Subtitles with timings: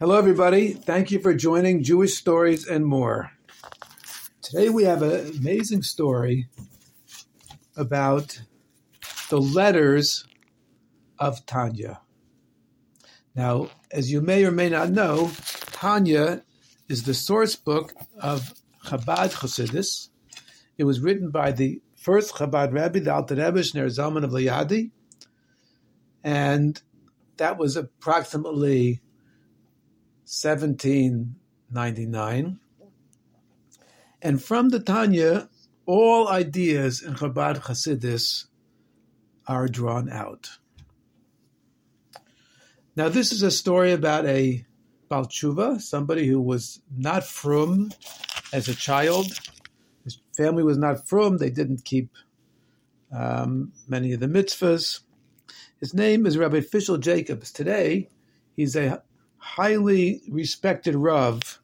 [0.00, 0.74] Hello, everybody.
[0.74, 3.32] Thank you for joining Jewish Stories and More.
[4.40, 6.46] Today we have an amazing story
[7.76, 8.40] about
[9.28, 10.24] the letters
[11.18, 12.00] of Tanya.
[13.34, 15.32] Now, as you may or may not know,
[15.72, 16.44] Tanya
[16.88, 17.92] is the source book
[18.22, 18.54] of
[18.84, 20.10] Chabad Chassidus.
[20.76, 24.92] It was written by the first Chabad Rabbi, the Alter Rebbe Shneur Zalman of Liadi,
[26.22, 26.80] and
[27.38, 29.00] that was approximately
[30.28, 32.60] 1799.
[34.20, 35.48] And from the Tanya,
[35.86, 38.44] all ideas in Chabad Hasidus
[39.46, 40.58] are drawn out.
[42.94, 44.66] Now, this is a story about a
[45.08, 47.90] Baal Teshuva, somebody who was not frum
[48.52, 49.32] as a child.
[50.04, 51.38] His family was not frum.
[51.38, 52.10] They didn't keep
[53.10, 55.00] um, many of the mitzvahs.
[55.80, 57.50] His name is Rabbi Fishel Jacobs.
[57.50, 58.10] Today,
[58.56, 59.02] he's a
[59.56, 61.60] highly respected Rav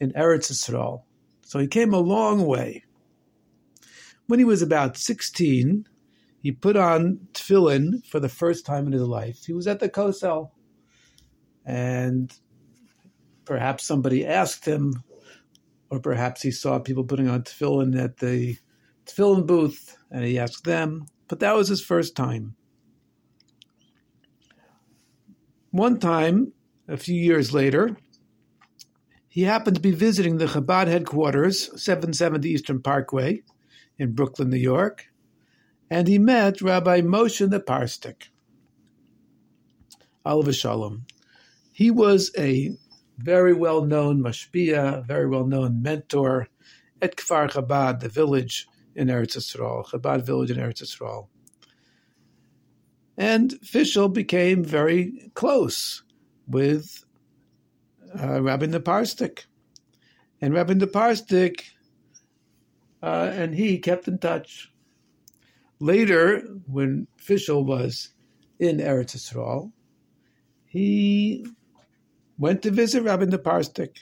[0.00, 1.02] in Eretz Yisrael.
[1.42, 2.84] So he came a long way.
[4.26, 5.86] When he was about 16,
[6.42, 9.44] he put on tefillin for the first time in his life.
[9.46, 10.50] He was at the Kosel,
[11.64, 12.32] and
[13.44, 15.02] perhaps somebody asked him,
[15.90, 18.56] or perhaps he saw people putting on tefillin at the
[19.06, 21.06] tefillin booth, and he asked them.
[21.28, 22.54] But that was his first time.
[25.70, 26.52] One time,
[26.88, 27.96] a few years later,
[29.28, 33.42] he happened to be visiting the Chabad headquarters, 770 Eastern Parkway
[33.98, 35.06] in Brooklyn, New York,
[35.90, 38.28] and he met Rabbi Moshe the Parstik.
[40.26, 41.02] Alav HaShalom.
[41.72, 42.76] He was a
[43.18, 46.48] very well known mashpia, very well known mentor
[47.00, 51.28] at Kfar Chabad, the village in Eretz Yisrael, Chabad village in Eretz Yisrael.
[53.16, 56.02] And Fishel became very close
[56.48, 57.04] with
[58.20, 59.44] uh, Rabbi Naparstik.
[60.40, 61.62] And Rabbi Naparstik
[63.02, 64.72] uh, and he kept in touch.
[65.80, 68.10] Later, when Fishel was
[68.58, 69.72] in Eretz Yisrael,
[70.66, 71.46] he
[72.38, 73.98] went to visit Rabbi Naparstik.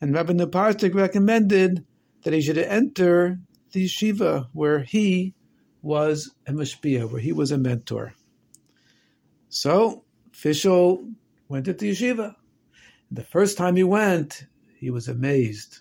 [0.00, 1.84] And Rabbi Naparstik recommended
[2.22, 3.38] that he should enter
[3.72, 5.34] the yeshiva where he
[5.80, 8.14] was a mashpia, where he was a mentor.
[9.48, 11.08] So Fishel
[11.48, 12.34] went to the yeshiva.
[13.10, 14.46] The first time he went,
[14.78, 15.80] he was amazed.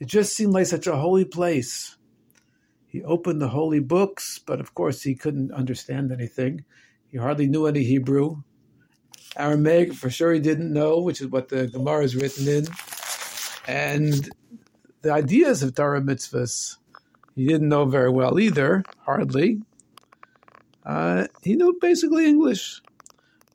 [0.00, 1.96] It just seemed like such a holy place.
[2.86, 6.64] He opened the holy books, but of course he couldn't understand anything.
[7.10, 8.42] He hardly knew any Hebrew.
[9.36, 12.66] Aramaic, for sure, he didn't know, which is what the Gemara is written in.
[13.66, 14.30] And
[15.02, 16.76] the ideas of Torah mitzvahs,
[17.34, 19.60] he didn't know very well either, hardly.
[20.84, 22.80] Uh, he knew basically English.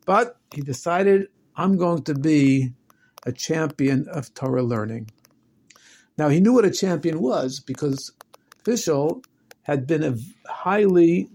[0.06, 2.72] But he decided, I'm going to be
[3.24, 5.10] a champion of Torah learning.
[6.18, 8.12] Now, he knew what a champion was because
[8.64, 9.22] Fishel
[9.62, 10.16] had been a
[10.50, 11.28] highly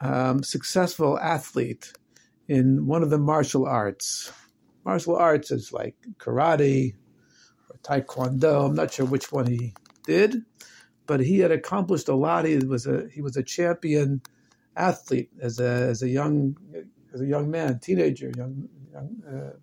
[0.00, 1.92] um, successful athlete
[2.48, 4.32] in one of the martial arts.
[4.84, 6.94] Martial arts is like karate
[7.70, 8.66] or taekwondo.
[8.66, 9.74] I'm not sure which one he
[10.04, 10.42] did,
[11.06, 12.46] but he had accomplished a lot.
[12.46, 14.22] He was a he was a champion
[14.76, 16.56] athlete as a as a young
[17.12, 19.56] as a young man, teenager, young, young uh,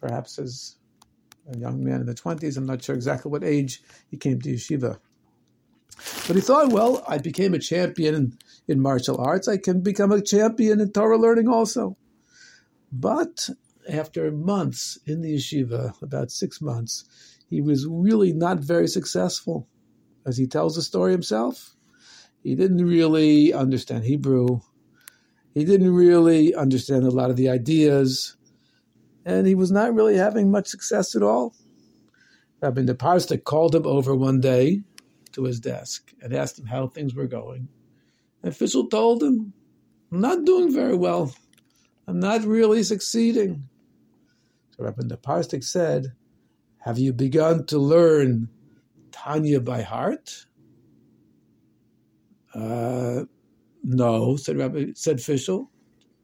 [0.00, 0.76] perhaps as
[1.52, 2.56] a young man in the 20s.
[2.56, 4.98] I'm not sure exactly what age he came to yeshiva.
[6.26, 8.38] But he thought, well, I became a champion in,
[8.68, 9.48] in martial arts.
[9.48, 11.96] I can become a champion in Torah learning also.
[12.92, 13.48] But
[13.88, 17.04] after months in the yeshiva, about six months,
[17.48, 19.68] he was really not very successful.
[20.26, 21.76] As he tells the story himself,
[22.42, 24.60] he didn't really understand Hebrew.
[25.56, 28.36] He didn't really understand a lot of the ideas
[29.24, 31.54] and he was not really having much success at all.
[32.60, 34.82] Rabbi Naparstik called him over one day
[35.32, 37.68] to his desk and asked him how things were going.
[38.42, 39.54] And Fishel told him,
[40.12, 41.34] I'm not doing very well.
[42.06, 43.66] I'm not really succeeding.
[44.76, 46.12] So Rabbi Naparstik said,
[46.80, 48.50] Have you begun to learn
[49.10, 50.44] Tanya by heart?
[52.54, 53.24] Uh,
[53.86, 55.70] no, said Rabbi said Fishel.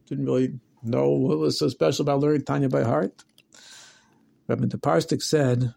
[0.06, 3.22] Didn't really know what was so special about learning Tanya by heart.
[4.48, 5.72] Rabbi Parstik said,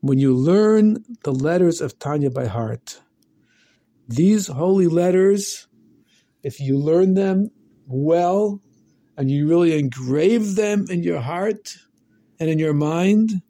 [0.00, 3.00] when you learn the letters of Tanya by heart,
[4.06, 5.66] these holy letters,
[6.42, 7.50] if you learn them
[7.86, 8.60] well
[9.16, 11.76] and you really engrave them in your heart
[12.38, 13.40] and in your mind,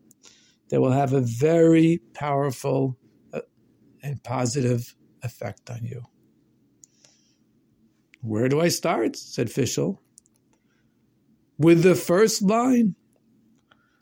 [0.69, 2.97] they will have a very powerful
[3.33, 3.41] uh,
[4.03, 6.03] and positive effect on you.
[8.23, 9.17] Where do I start?
[9.17, 10.01] said Fishel.
[11.59, 12.95] with the first line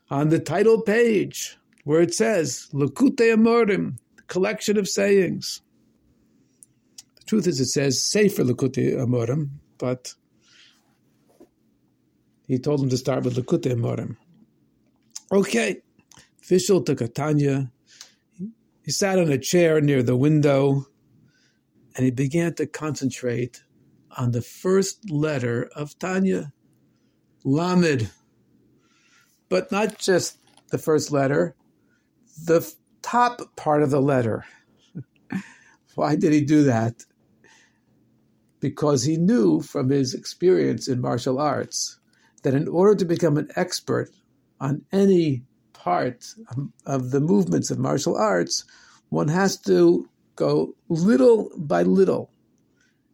[0.09, 3.97] on the title page where it says Likutei Amorim,
[4.27, 5.61] collection of sayings.
[7.17, 10.13] The truth is, it says Sefer Likutei Amorim, but
[12.47, 14.17] he told him to start with Likutei Amorim.
[15.31, 15.81] Okay,
[16.41, 17.71] Fishel took a Tanya.
[18.83, 20.85] He sat on a chair near the window
[21.95, 23.63] and he began to concentrate
[24.17, 26.53] on the first letter of Tanya,
[27.43, 28.09] Lamed.
[29.49, 30.37] But not just
[30.69, 31.55] the first letter,
[32.45, 34.45] the top part of the letter.
[35.95, 37.05] Why did he do that?
[38.59, 41.99] Because he knew from his experience in martial arts
[42.43, 44.09] that in order to become an expert
[44.59, 45.43] on any
[45.73, 46.25] part
[46.85, 48.63] of the movements of martial arts,
[49.09, 52.30] one has to go little by little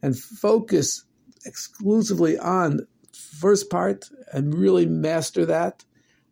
[0.02, 1.04] and focus
[1.46, 5.86] exclusively on first part and really master that.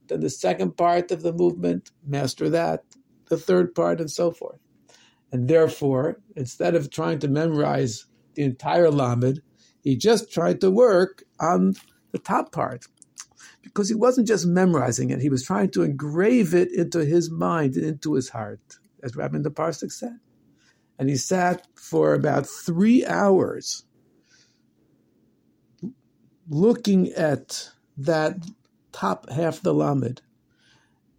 [0.07, 2.83] Then the second part of the movement master that.
[3.29, 4.59] The third part and so forth.
[5.31, 9.41] And therefore instead of trying to memorize the entire lamed
[9.81, 11.75] he just tried to work on
[12.11, 12.85] the top part.
[13.61, 17.75] Because he wasn't just memorizing it he was trying to engrave it into his mind
[17.75, 20.19] and into his heart as Rabbi Naparstik said
[20.97, 23.83] and he sat for about three hours
[26.49, 28.37] looking at that
[28.91, 30.21] top half the Lamed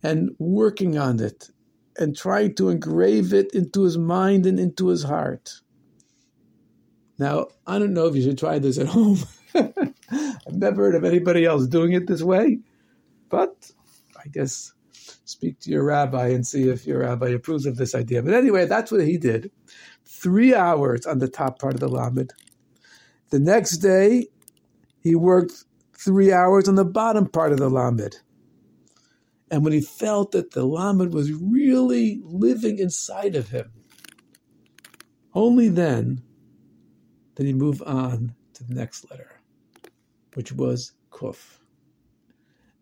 [0.02, 1.50] and working on it
[1.98, 5.60] and trying to engrave it into his mind and into his heart.
[7.18, 9.18] Now, I don't know if you should try this at home.
[9.54, 12.60] I've never heard of anybody else doing it this way,
[13.30, 13.70] but
[14.16, 14.72] I guess
[15.26, 18.22] speak to your rabbi and see if your rabbi approves of this idea.
[18.22, 19.50] But anyway, that's what he did.
[20.04, 22.32] Three hours on the top part of the Lamed.
[23.30, 24.28] The next day,
[25.00, 25.64] he worked
[25.98, 28.18] three hours on the bottom part of the Lamed.
[29.50, 33.72] And when he felt that the Lamed was really living inside of him,
[35.34, 36.22] only then
[37.34, 39.40] did he move on to the next letter,
[40.34, 41.58] which was Kuf.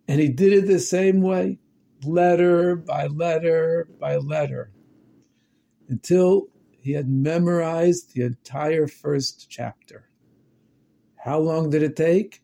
[0.06, 1.58] And he did it the same way
[2.06, 4.70] letter by letter by letter
[5.88, 6.48] until
[6.80, 10.08] he had memorized the entire first chapter.
[11.16, 12.42] How long did it take?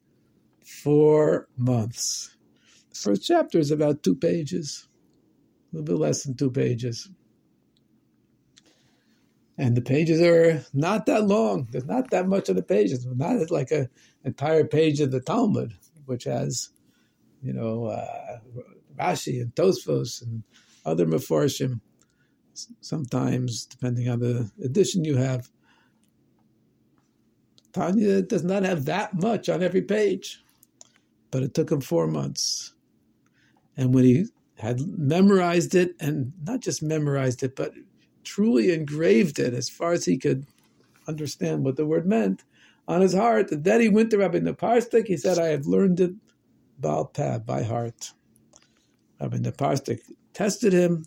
[0.64, 2.36] Four months.
[2.90, 4.88] The first chapter is about two pages,
[5.72, 7.10] a little bit less than two pages.
[9.58, 11.68] And the pages are not that long.
[11.70, 13.04] There's not that much of the pages.
[13.04, 13.90] Not like an
[14.24, 15.74] entire page of the Talmud,
[16.06, 16.70] which has,
[17.42, 18.38] you know, uh,
[19.00, 20.42] Rashi and Tosfos and
[20.84, 21.80] other Meforshim.
[22.80, 25.50] Sometimes, depending on the edition you have,
[27.72, 30.42] Tanya does not have that much on every page,
[31.30, 32.74] but it took him four months.
[33.76, 34.26] And when he
[34.58, 37.72] had memorized it, and not just memorized it, but
[38.24, 40.46] truly engraved it as far as he could
[41.08, 42.44] understand what the word meant
[42.88, 45.06] on his heart, then he went to Rabbi Naparstik.
[45.06, 46.12] He said, I have learned it
[46.80, 48.12] by heart.
[49.20, 50.00] Rabbi Naparstik
[50.32, 51.04] tested him,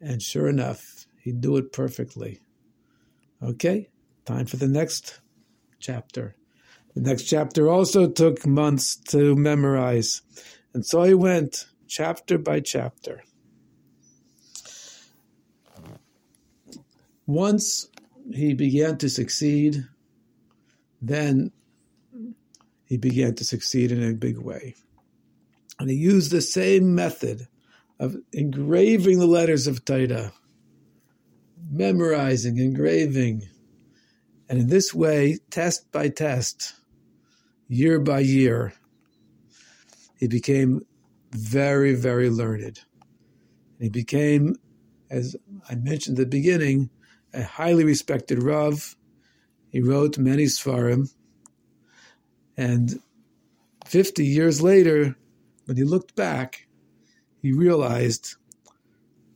[0.00, 2.40] and sure enough, he knew it perfectly.
[3.42, 3.90] Okay,
[4.24, 5.20] time for the next
[5.78, 6.34] chapter.
[6.94, 10.22] The next chapter also took months to memorize,
[10.72, 13.22] and so he went chapter by chapter.
[17.26, 17.88] Once
[18.32, 19.84] he began to succeed,
[21.02, 21.52] then
[22.86, 24.74] he began to succeed in a big way.
[25.78, 27.46] And he used the same method
[28.00, 30.32] of engraving the letters of Torah,
[31.70, 33.48] memorizing, engraving.
[34.48, 36.74] And in this way, test by test,
[37.68, 38.72] year by year,
[40.18, 40.82] he became
[41.30, 42.80] very, very learned.
[43.78, 44.56] He became,
[45.10, 45.36] as
[45.70, 46.90] I mentioned at the beginning,
[47.32, 48.96] a highly respected Rav.
[49.70, 51.12] He wrote many Seforim.
[52.56, 53.00] And
[53.84, 55.16] 50 years later,
[55.68, 56.66] when he looked back,
[57.42, 58.36] he realized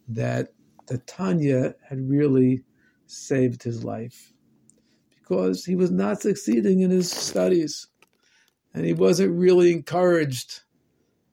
[0.08, 0.54] that
[0.86, 2.64] the Tanya had really
[3.06, 4.32] saved his life
[5.10, 7.88] because he was not succeeding in his studies
[8.72, 10.62] and he wasn't really encouraged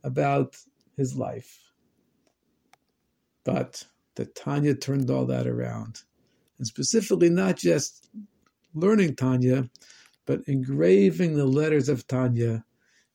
[0.04, 0.58] about
[0.98, 1.72] his life.
[3.46, 6.02] But the Tanya turned all that around.
[6.58, 8.10] And specifically, not just
[8.74, 9.70] learning Tanya,
[10.26, 12.66] but engraving the letters of Tanya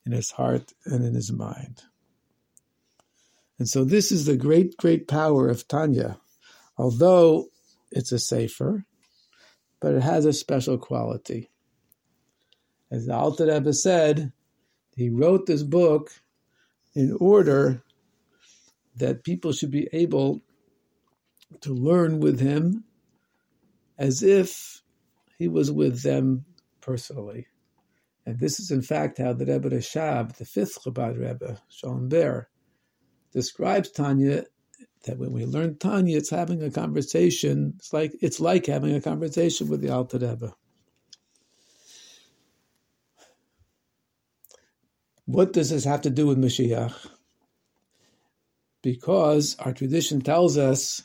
[0.07, 1.83] in his heart and in his mind.
[3.59, 6.19] And so this is the great, great power of Tanya.
[6.77, 7.49] Although
[7.91, 8.85] it's a sefer,
[9.81, 11.51] but it has a special quality.
[12.91, 14.33] As the Alter Rebbe said,
[14.97, 16.11] He wrote this book
[16.95, 17.83] in order
[18.97, 20.43] that people should be able
[21.61, 22.85] to learn with him
[23.99, 24.83] as if
[25.39, 26.45] he was with them
[26.81, 27.47] personally.
[28.27, 32.49] And this is, in fact, how the Rebbe Rashab, the fifth Chabad Rebbe, Shalom Ber,
[33.33, 34.45] describes Tanya.
[35.05, 37.75] That when we learn Tanya, it's having a conversation.
[37.77, 40.55] It's like it's like having a conversation with the Alter Rebbe.
[45.27, 46.95] What does this have to do with Mashiach?
[48.83, 51.03] Because our tradition tells us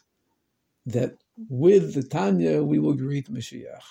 [0.86, 1.18] that
[1.50, 3.84] with the Tanya we will greet Mashiach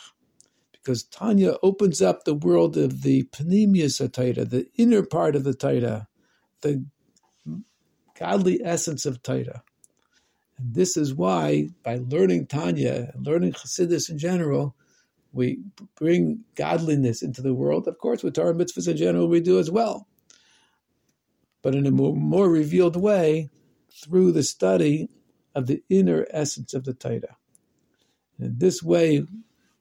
[0.89, 5.45] because Tanya opens up the world of the pnimiyus of Torah, the inner part of
[5.45, 6.09] the Torah,
[6.63, 6.83] the
[8.19, 9.63] godly essence of Torah.
[10.57, 14.75] And this is why, by learning Tanya learning Chassidus in general,
[15.31, 15.59] we
[15.95, 17.87] bring godliness into the world.
[17.87, 20.09] Of course, with Torah mitzvahs in general, we do as well.
[21.61, 23.51] But in a more, more revealed way,
[23.93, 25.11] through the study
[25.55, 27.37] of the inner essence of the Torah.
[28.39, 29.27] In this way,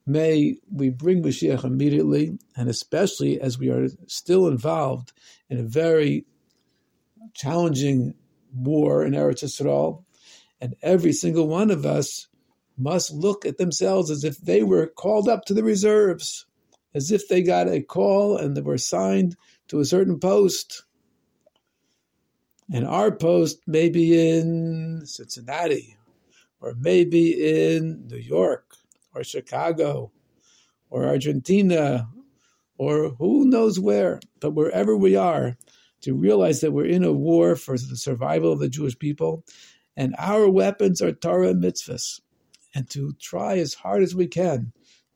[0.07, 5.11] may we bring Mashiach immediately, and especially as we are still involved
[5.49, 6.25] in a very
[7.33, 8.13] challenging
[8.53, 10.03] war in Eretz Yisrael,
[10.61, 12.27] and every single one of us
[12.77, 16.45] must look at themselves as if they were called up to the reserves,
[16.93, 19.35] as if they got a call and they were assigned
[19.67, 20.83] to a certain post.
[22.71, 25.97] And our post may be in Cincinnati,
[26.59, 28.75] or maybe in New York,
[29.17, 30.11] or Chicago
[30.89, 32.07] or Argentina
[32.77, 35.57] or who knows where, but wherever we are,
[36.01, 39.43] to realize that we're in a war for the survival of the Jewish people,
[39.95, 42.21] and our weapons are Torah and mitzvahs,
[42.75, 44.71] and to try as hard as we can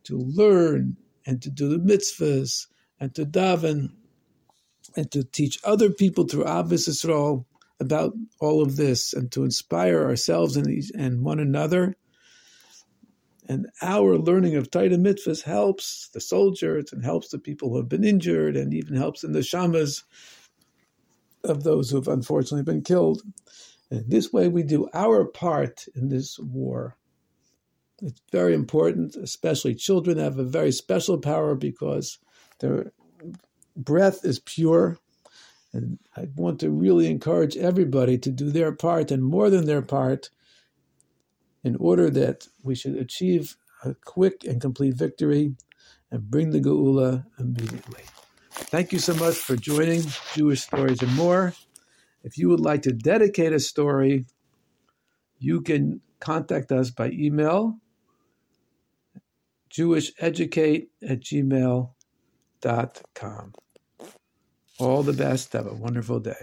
[0.05, 2.65] to learn and to do the mitzvahs
[2.99, 3.89] and to daven
[4.95, 7.45] and to teach other people through Ahavas Yisrael
[7.79, 11.95] about all of this and to inspire ourselves and, and one another
[13.47, 17.89] and our learning of Torah mitzvahs helps the soldiers and helps the people who have
[17.89, 20.03] been injured and even helps in the shamas
[21.43, 23.21] of those who have unfortunately been killed.
[23.89, 26.95] And this way we do our part in this war.
[28.01, 32.19] It's very important, especially children have a very special power because
[32.59, 32.91] their
[33.75, 34.97] breath is pure.
[35.73, 39.81] And I want to really encourage everybody to do their part and more than their
[39.81, 40.29] part
[41.63, 45.55] in order that we should achieve a quick and complete victory
[46.11, 48.03] and bring the Geula immediately.
[48.51, 50.03] Thank you so much for joining
[50.33, 51.53] Jewish Stories and More.
[52.23, 54.25] If you would like to dedicate a story,
[55.39, 57.77] you can contact us by email
[59.71, 61.93] jewisheducate at gmail.com.
[64.79, 65.53] All the best.
[65.53, 66.35] Have a wonderful day.